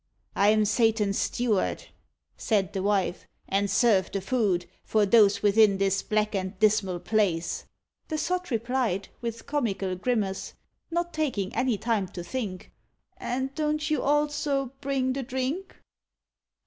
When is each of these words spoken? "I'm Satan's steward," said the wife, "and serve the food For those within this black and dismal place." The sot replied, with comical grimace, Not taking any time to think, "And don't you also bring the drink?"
"I'm 0.35 0.65
Satan's 0.65 1.19
steward," 1.19 1.83
said 2.35 2.73
the 2.73 2.81
wife, 2.81 3.27
"and 3.47 3.69
serve 3.69 4.11
the 4.11 4.19
food 4.19 4.65
For 4.83 5.05
those 5.05 5.43
within 5.43 5.77
this 5.77 6.01
black 6.01 6.33
and 6.33 6.57
dismal 6.57 6.99
place." 6.99 7.65
The 8.07 8.17
sot 8.17 8.49
replied, 8.49 9.09
with 9.21 9.45
comical 9.45 9.95
grimace, 9.95 10.53
Not 10.89 11.13
taking 11.13 11.53
any 11.55 11.77
time 11.77 12.07
to 12.17 12.23
think, 12.23 12.71
"And 13.17 13.53
don't 13.53 13.91
you 13.91 14.01
also 14.01 14.73
bring 14.81 15.13
the 15.13 15.21
drink?" 15.21 15.75